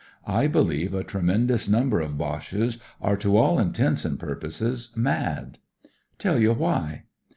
I 0.25 0.47
believe 0.47 0.95
a 0.95 1.03
tremendous 1.03 1.69
number 1.69 2.01
of 2.01 2.17
Boches 2.17 2.79
are 3.01 3.15
to 3.17 3.37
all 3.37 3.59
intents 3.59 4.03
and 4.03 4.19
purposes 4.19 4.89
mad. 4.95 5.59
Tell 6.17 6.39
you 6.39 6.53
why. 6.53 7.03